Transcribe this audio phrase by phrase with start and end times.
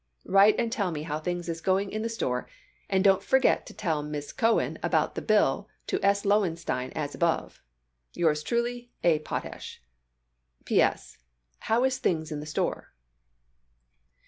[0.25, 2.49] Write and tell me how things is going in the store
[2.89, 6.25] and dont forget to tell Miss Cohen about the bill to S.
[6.25, 7.61] Lowenstein as above
[8.13, 9.19] Yours Truly A.
[9.19, 9.79] POTASH.
[10.65, 10.81] P.
[10.81, 11.19] S.
[11.59, 12.91] How is things in the store?